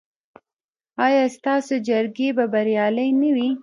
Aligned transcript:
ایا 1.05 1.23
ستاسو 1.35 1.73
جرګې 1.87 2.29
به 2.37 2.45
بریالۍ 2.53 3.09
نه 3.21 3.29
وي؟ 3.35 3.49